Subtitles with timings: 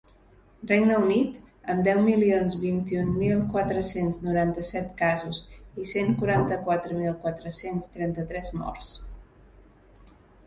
[0.69, 1.33] Regne Unit,
[1.73, 5.41] amb deu milions vint-i-un mil quatre-cents noranta-set casos
[5.83, 8.89] i cent quaranta-quatre mil quatre-cents trenta-tres morts.